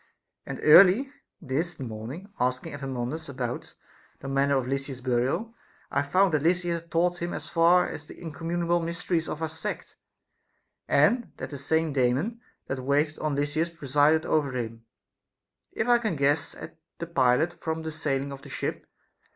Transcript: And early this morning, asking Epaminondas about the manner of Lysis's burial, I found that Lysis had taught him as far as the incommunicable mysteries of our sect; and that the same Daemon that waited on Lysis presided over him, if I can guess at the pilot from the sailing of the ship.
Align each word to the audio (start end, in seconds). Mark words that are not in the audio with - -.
And 0.47 0.59
early 0.63 1.13
this 1.39 1.79
morning, 1.79 2.33
asking 2.39 2.73
Epaminondas 2.73 3.29
about 3.29 3.75
the 4.19 4.27
manner 4.27 4.57
of 4.57 4.65
Lysis's 4.67 4.99
burial, 4.99 5.53
I 5.91 6.01
found 6.01 6.33
that 6.33 6.41
Lysis 6.41 6.81
had 6.81 6.89
taught 6.89 7.21
him 7.21 7.35
as 7.35 7.49
far 7.49 7.85
as 7.87 8.05
the 8.07 8.19
incommunicable 8.19 8.79
mysteries 8.79 9.29
of 9.29 9.43
our 9.43 9.47
sect; 9.47 9.97
and 10.87 11.31
that 11.37 11.51
the 11.51 11.57
same 11.59 11.93
Daemon 11.93 12.41
that 12.65 12.79
waited 12.79 13.19
on 13.19 13.35
Lysis 13.35 13.69
presided 13.69 14.25
over 14.25 14.53
him, 14.57 14.85
if 15.71 15.87
I 15.87 15.99
can 15.99 16.15
guess 16.15 16.55
at 16.55 16.79
the 16.97 17.05
pilot 17.05 17.53
from 17.53 17.83
the 17.83 17.91
sailing 17.91 18.31
of 18.31 18.41
the 18.41 18.49
ship. 18.49 18.87